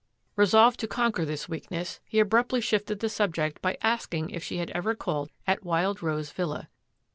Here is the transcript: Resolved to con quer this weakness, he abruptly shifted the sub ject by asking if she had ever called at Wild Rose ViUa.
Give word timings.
Resolved 0.35 0.79
to 0.79 0.87
con 0.87 1.11
quer 1.11 1.25
this 1.27 1.47
weakness, 1.47 1.99
he 2.05 2.19
abruptly 2.19 2.59
shifted 2.59 3.01
the 3.01 3.07
sub 3.07 3.35
ject 3.35 3.61
by 3.61 3.77
asking 3.83 4.31
if 4.31 4.43
she 4.43 4.57
had 4.57 4.71
ever 4.71 4.95
called 4.95 5.29
at 5.45 5.63
Wild 5.63 6.01
Rose 6.01 6.33
ViUa. 6.33 6.69